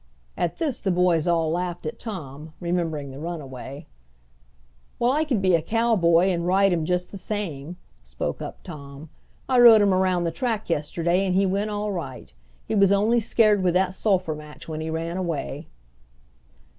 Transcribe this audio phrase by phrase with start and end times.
[0.35, 3.85] At this the boys all laughed at Tom, remembering the runaway.
[4.97, 9.09] "Well, I could be a cowboy, and ride him just the same," spoke up Tom.
[9.47, 12.33] "I rode him around the track yesterday, and he went all right.
[12.67, 15.67] He was only scared with that sulphur match when he ran away."